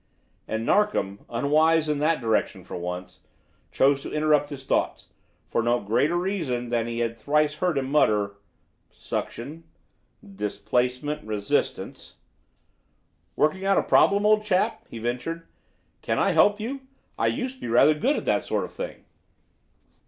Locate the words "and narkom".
0.47-1.25